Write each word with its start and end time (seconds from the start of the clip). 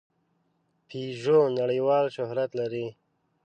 پيژو 0.87 1.39
نړۍوال 1.59 2.05
شهرت 2.15 2.49
لري. 2.59 2.87